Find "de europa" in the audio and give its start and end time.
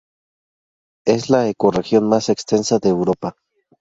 2.79-3.35